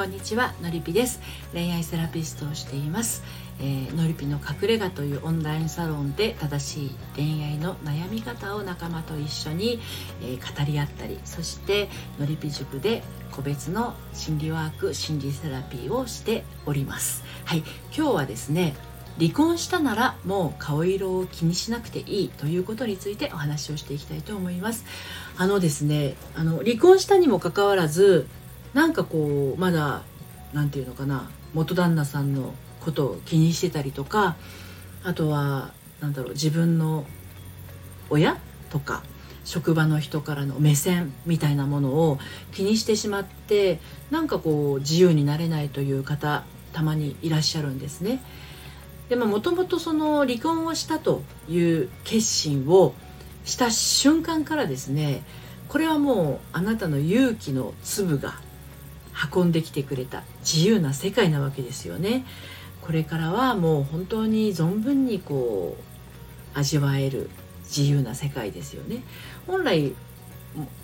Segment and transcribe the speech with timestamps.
[0.00, 1.20] こんにちはのりぴです。
[1.52, 3.22] 恋愛セラピストをしています。
[3.60, 9.78] えー、のりぴの隠れ家というオンラインサロンで正しい恋愛の悩み方を仲間と一緒に、
[10.22, 17.22] えー、語り合ったりそしてのりぴ塾で個別の心理ワーク心理セラピーをしております。
[17.44, 17.58] はい。
[17.94, 18.74] 今日はですね
[19.18, 24.86] 離婚したならもう顔色を気にしなくていいということについてお話をしていきたいと思います。
[25.36, 28.26] あのですねあの離婚したにもかかわらず
[28.74, 30.02] なんかこうまだ
[30.52, 34.36] 何て言うのかな元旦那さんのことを気にしてたりとか
[35.04, 37.04] あとは何だろう自分の
[38.08, 38.38] 親
[38.70, 39.02] とか
[39.44, 42.18] 職場の人からの目線みたいなものを
[42.52, 43.80] 気にしてしまって
[44.10, 48.22] なんかこう自由になれないという方たまにいらっしゃるんですね。
[49.08, 52.94] でもともとその離婚をしたという決心を
[53.44, 55.24] した瞬間からですね
[55.68, 58.34] これはもうあなたの勇気の粒が
[59.34, 62.24] 運んできてくれた自由な世界なわけですよね。
[62.80, 65.76] これからはもう本当に存分にこ
[66.54, 67.30] う味わえる
[67.64, 69.02] 自由な世界ですよね。
[69.46, 69.92] 本来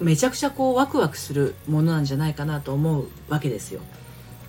[0.00, 3.80] めちゃくちゃこうワクワクするものなんじゃないかなと思うわけですよ。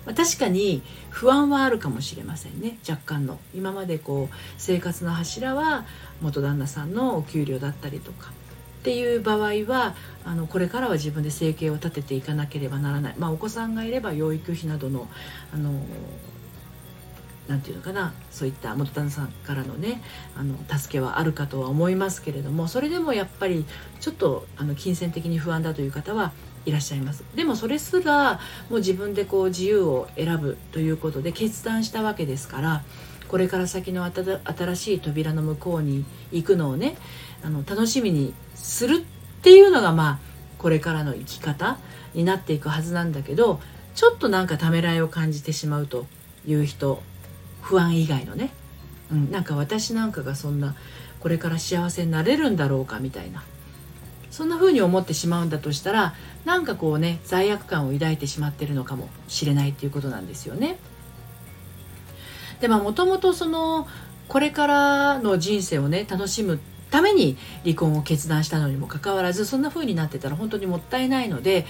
[0.06, 5.84] ま確かに不安はあるかもしれませんね若干の今までこう生活の柱は
[6.22, 8.32] 元旦那さんのお給料だったりとか
[8.86, 15.08] っていう場合はあのこれからは自分で生計を立てていかなければならない、まあ、お子さんがいれば養育費などの
[15.52, 15.72] あの
[17.48, 18.12] なんていうのかな。
[18.30, 20.02] そういった元旦さんからのね
[20.36, 23.64] あの助けはあるかとは思いますけれどもそれでもやっぱり
[24.00, 26.32] ちょっとあの金銭的に不安だという方は
[26.66, 27.24] いらっしゃいます。
[27.34, 28.34] でもそれすら
[28.68, 32.82] もう自分でこう自由を選ぶということで決断したわけですから
[33.28, 36.96] これから先の新しい扉の向こうに行くのをね
[37.42, 40.18] あの楽しみにするっていうのがまあ
[40.58, 41.78] これからの生き方
[42.14, 43.60] になっていくはずなんだけど
[43.94, 46.06] ちょっとなんかためらいを感じてしまうと
[46.46, 47.02] いう人
[47.62, 48.50] 不安以外のね、
[49.10, 50.74] うん、なんか私なんかがそんな
[51.20, 53.42] これから幸せになれるんだろうかみたいな。
[54.36, 56.14] そんな風に思ってしまうんだとしたら
[56.44, 60.76] なんかこうね罪悪感を抱いてしまってるのかもしれないっていうことなんですよね。
[62.60, 63.88] でまあもともとその
[64.28, 66.60] これからの人生をね楽しむ
[66.90, 71.64] ために離婚を決断したのにもかかわらずそんな風になってたら本当にもったいないので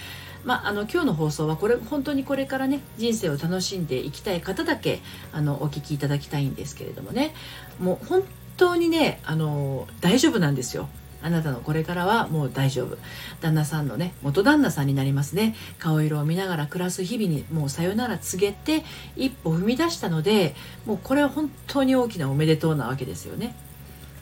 [0.44, 5.00] まあ、あの今日の放送はこれ本当にこれからね人生を楽しんでいきたい方だけ
[5.32, 7.34] あのお聞きいただきたいんですけれどもね
[7.80, 8.22] もう本
[8.56, 10.88] 当にねあの大丈夫なんですよ。
[11.22, 12.98] あなたのこれからはもう大丈夫。
[13.40, 15.54] 旦那さんのね元旦那さんになりますね。
[15.78, 18.84] 顔色を見ながら暮らす日々にもうさよなら告げて
[19.16, 23.54] 一歩踏み出したのでもうこれは本当に大きなおめでとうなわけですよね。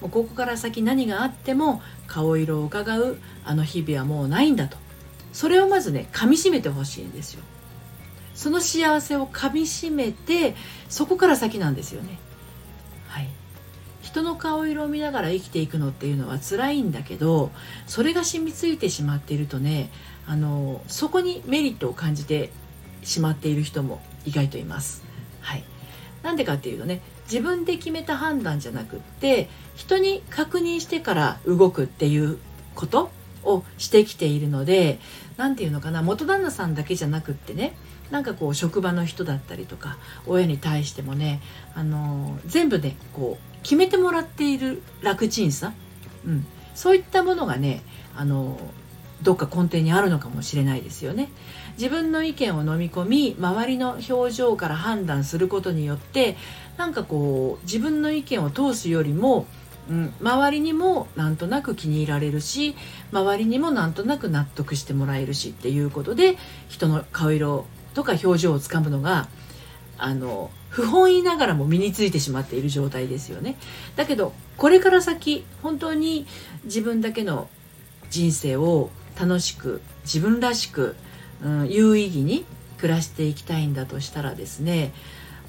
[0.00, 4.77] もうここから先何があっても顔色を伺うあの日々はもうないんだと。
[5.33, 7.43] それをまずね噛みしめてほしいんですよ。
[8.34, 10.54] その幸せを噛みしめて
[10.88, 12.19] そこから先なんですよね。
[13.09, 13.28] はい。
[14.04, 17.50] 人の顔色を見ながら生きていくのっていうのは辛いんだけど
[17.87, 19.91] それが染みついてしまっているとね
[20.26, 22.50] あのそこにメリットを感じて
[23.03, 25.03] しまっている人も意外といます。
[25.41, 25.65] はい。
[26.22, 27.00] なんでかっていうとね
[27.31, 32.38] 自分で決めた判断じゃなくって人に確認してから動くっていう
[32.75, 33.10] こと
[33.42, 34.98] をしてきているので
[35.38, 37.75] 何て言うのかな元旦那さんだけじゃなくってね
[38.10, 41.41] なんかこう職場の人だったりとか親に対してもね
[41.75, 45.72] あの全部ねこう決めてもらっている楽ちんさ、
[46.25, 47.82] うん、そういったものがね
[48.14, 48.56] あの
[49.22, 51.30] どっか根底にあるのかもしれないですよね。
[51.76, 56.36] 自分の意見を飲み込み周りの表情から判断することによって
[56.76, 59.47] なんかこう自分の意見を通すよりも
[59.88, 62.74] うん、周りにもなんとなく気に入られるし
[63.12, 66.38] 周りにもなんとなく納得してもらえるしっていうことで
[66.69, 69.28] 人の顔色とか表情をつかむのが
[69.98, 73.54] あの不本意ながらも身についてしまっている状態ですよね。
[73.94, 76.26] だけどこれから先本当に
[76.64, 77.48] 自分だけの
[78.10, 80.97] 人生を楽しく自分らしく、
[81.44, 82.44] うん、有意義に
[82.78, 84.92] 暮らしていきたいんだとしたらですね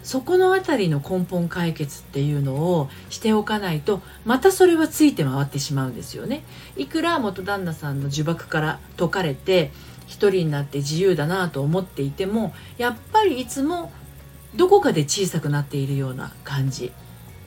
[0.03, 6.43] そこの辺りの根本解決っていうのをしておかないとまたそれはついて回ってしまうんですよね
[6.77, 9.71] いくら元旦那さんの呪縛から解かれて
[10.05, 13.91] 一人になって自由だなと思っていてもやっぱりいつも
[14.55, 16.91] どこかで小さくなっているような感じ。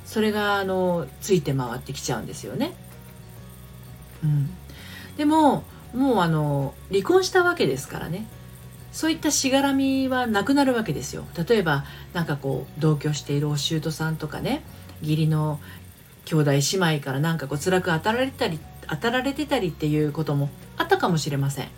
[0.04, 2.72] それがあのついて回ってきちゃうんですよね。
[4.24, 4.50] うん、
[5.16, 5.64] でも
[5.94, 8.26] もうあの離婚したわけですからね。
[8.90, 11.24] そういったしがらみはなくなるわけですよ。
[11.48, 11.84] 例えば
[12.14, 14.62] 何かこう同居しているお舅さんとかね。
[15.02, 15.60] 義理の
[16.24, 16.60] 兄弟姉
[16.96, 18.58] 妹からなんかこう辛く当たられたり
[18.88, 21.68] 当たられてたりっていうこともあったかもしれません。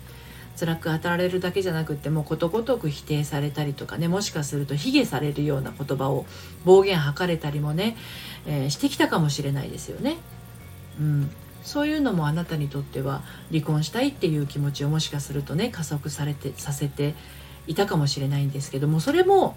[0.57, 6.25] 辛く当たられるだけじゃなくってもうことごとく否定されたりとかねもしかすると卑下されるような言葉を
[6.65, 7.97] 暴言吐かれたりもね、
[8.45, 10.17] えー、してきたかもしれないですよね。
[10.99, 11.31] うん、
[11.63, 17.15] そういうのもあなたにとっては離婚したいっていう気持ちをもしかするとね加速されてさせて
[17.67, 19.55] いたかもしれないんですけどもそれも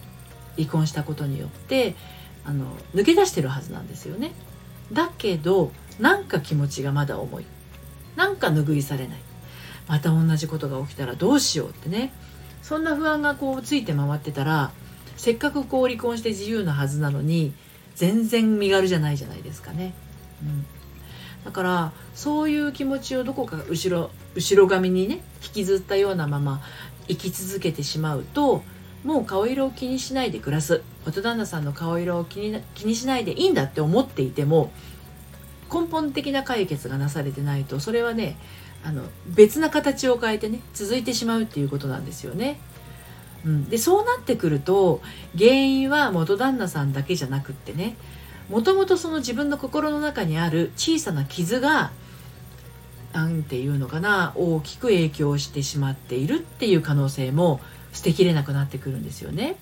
[0.57, 1.97] 離婚したことによって
[2.45, 4.33] あの抜け出してるはずなんですよね。
[4.93, 7.45] だけどなんか気持ちがまだ重い
[8.17, 9.19] なんか拭いされない
[9.87, 12.13] また同じことが起きたらどうしようってね。
[12.63, 14.71] そんな不安がこうついて回ってたら
[15.17, 17.53] せっかくこう離婚して自由なはずなのに
[17.95, 19.93] 全然身軽じゃないじゃないですかね。
[20.43, 20.65] うん、
[21.45, 26.63] だからそういう気持ちをどこか後ろ後ろ髪にね引きずったようなまま
[27.07, 28.63] 生き続けてしまうと
[29.05, 30.83] もう顔色を気にしないで暮らす。
[31.05, 34.73] 元旦那さんの顔色を気に気にしないでいいんだって思っていても
[35.75, 38.37] 根本的な解決がなされてないとそれはね
[38.85, 42.61] あの別な形を変えてね続いてしまうっていうことなんですよね。
[43.45, 45.03] うん、でそうなってくると
[45.37, 47.95] 原因は元旦那さんだけじゃなくってね
[48.49, 51.93] もともとその自分の心の中にある小さな傷が
[53.13, 57.61] 何て言うのかな大きく影響してしまっているっていう可能性も
[57.93, 59.57] 捨てきれなくなってくるんですよね。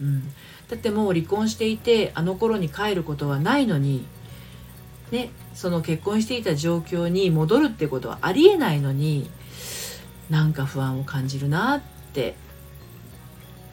[0.00, 0.22] うん、
[0.68, 4.06] だってもう離婚していてあの頃に帰ることはないのに、
[5.10, 9.28] ね、その結婚していた状況に戻るってことはありえないのに
[10.28, 11.80] なんか不安を感じるなっ
[12.12, 12.36] て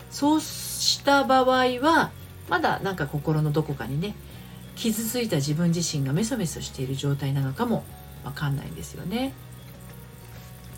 [0.09, 2.11] そうした場合は
[2.49, 4.15] まだなんか心のどこかにね
[4.75, 7.83] 傷ついた自分自身がメソメソしている状態なのかも
[8.23, 9.33] わかんないんですよね。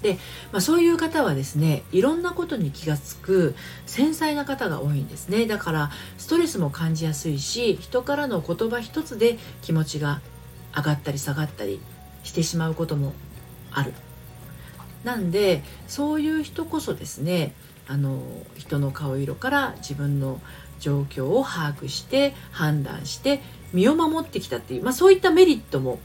[0.02, 0.18] で、
[0.52, 3.56] まあ、そういう方はですねいろんなことに気が付く
[3.86, 10.22] 繊細な方が多いんですねだからストレスも感じやすいし人からの言葉一つで気持ちが
[10.76, 11.80] 上がったり下がったり
[12.24, 13.14] してしまうことも
[13.72, 13.94] ある。
[15.04, 17.54] なんでそういう人こそですね
[17.88, 18.22] あの
[18.58, 20.42] 人の顔色から自分の
[20.80, 23.42] 状況を把握して判断して
[23.74, 26.00] 身を守ってきたっていう、まあ、そういったメリットも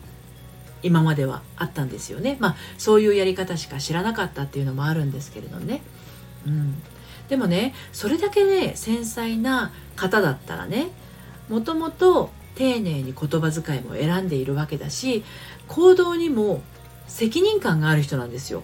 [0.83, 2.37] 今まではあったんですよね。
[2.41, 5.81] まあそういうやり方しか知らなかったっていうのもあるんですけれどね、
[6.47, 6.83] うん、
[7.29, 10.89] でもねそれだけね繊細な方だったらね
[11.49, 15.25] もともと丁寧に言葉遣いも選んでいるわけだし
[15.69, 16.63] 行動にも
[17.07, 18.63] 責任感がある人なんですよ。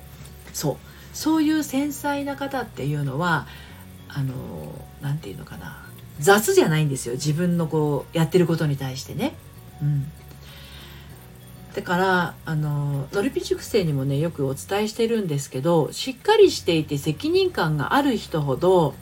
[0.53, 0.77] そう。
[1.13, 3.47] そういう繊細な方っていうのは
[4.09, 4.35] あの
[5.03, 5.85] 何て言うのかな。
[6.19, 7.15] 雑じゃないんですよ。
[7.15, 9.35] 自分のこうやってることに対してね。
[9.83, 10.11] うん。
[11.75, 18.95] だからあのノリピ塾生にもねよくお伝えしてるんですけどしっかりしていて責任感がある人ほど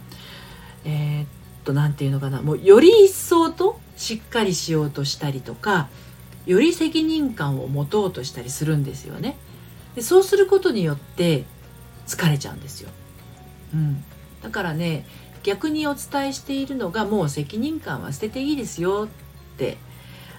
[0.84, 1.26] えー、っ
[1.64, 2.43] と何て言うのかな。
[2.43, 5.89] もうより一層としっかりしようとしたりとか
[6.47, 9.37] より責任感を持とうとしたりするんですよね。
[9.95, 11.45] でそうすることによって
[12.06, 12.91] 疲れちゃうんですよ。
[13.75, 14.03] うん、
[14.43, 15.05] だからね
[15.43, 19.77] 逆にお伝えしているのがもう責任感は捨てていいですよって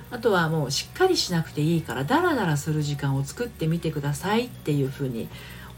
[0.10, 5.28] あとはもうしっかりしなくていいからダラダラする時間を作ってみてくださいっていうふうに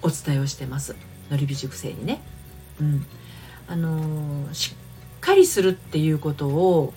[0.02, 0.96] お伝えをしてます
[1.30, 2.22] のりび塾生にね。
[2.80, 3.06] うん、
[3.68, 6.94] あのー、しっかりするっていうことを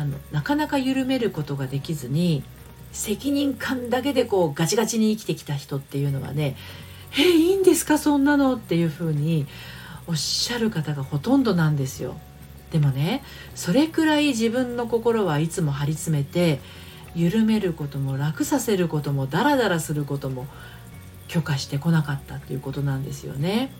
[0.00, 2.42] あのなかなか緩めることができずに
[2.90, 6.56] 責任感だけでこうガチガチに生きてきた人っていうのはね
[7.18, 7.98] 「えいいんですか？
[7.98, 9.46] そんなの?」っていうふうに
[10.06, 12.16] おっしゃる方がほとんどなんですよ。
[12.72, 13.22] でもね
[13.54, 16.60] それくらい自分の心はいつも張り詰めて
[17.14, 20.46] 緩めることも楽させることもダラダラすることも
[21.28, 23.70] 許可してこなかったっていうことなんですよね。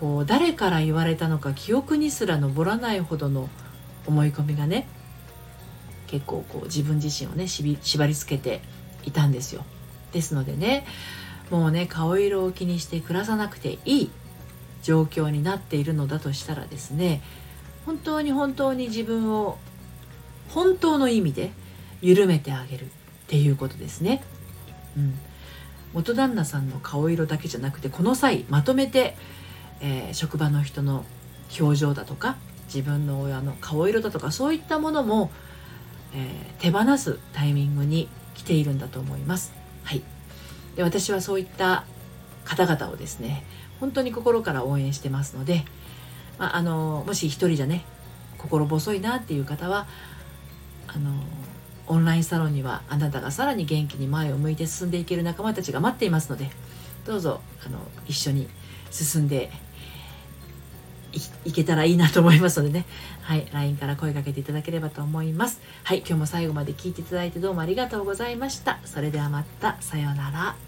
[0.00, 3.48] こう誰から言われたのか記憶にすら上らないほどの
[4.06, 4.86] 思い込みがね
[6.08, 8.60] 結構こう自分自身をね縛りつけて
[9.04, 9.64] いたんですよ。
[10.12, 10.86] ですのでね
[11.50, 14.10] もうね顔色を気にして暮らさなくていい
[14.82, 17.22] 状況になっているのだとしたらですね
[17.86, 19.58] 本当に本当に自分を
[20.50, 21.50] 本当の意味で
[22.00, 22.88] 緩めてあげるっ
[23.28, 24.22] ていうことですね。
[24.96, 25.14] うん、
[25.94, 29.16] 元旦那さんの顔色だけじゃなくてこの際まとめて、
[29.80, 31.04] えー、職場の人の
[31.60, 32.36] 表情だとか
[32.66, 35.30] 自分の親の顔色だとかそういったものも、
[36.14, 39.52] えー、手放すタイミングに来ているんだと思います。
[39.84, 40.02] はい、
[40.76, 41.84] で私はそういった
[42.44, 43.44] 方々をですね
[43.80, 45.64] 本当に心から応援してますので
[46.38, 47.84] まあ、あのもし一人じゃね
[48.38, 49.86] 心細いなっていう方は
[50.86, 51.12] あの
[51.88, 56.50] オンラインサロンにはあなたがさらに元気に前を向いて進んでいける仲間たちが待っていますので
[57.04, 58.48] どうぞあの一緒に
[58.90, 59.50] 進んで
[61.44, 62.84] いけたらいいなと思いますのでね、
[63.22, 65.60] はい、LINE から声かけていただければと思います。
[65.84, 68.78] はい、今日も最後まで聞いていただいてどうもありがとうございました。
[68.84, 70.67] それではまた、さようなら。